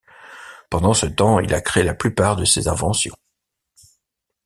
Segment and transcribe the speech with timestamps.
[0.71, 3.13] Pendant ce temps, il a créé la plupart de ses inventions.